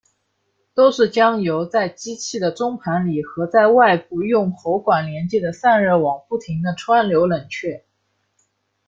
[0.73, 7.85] 都是将油在机器的中盘里和在外部用喉管连接的散热网不停地穿流冷却。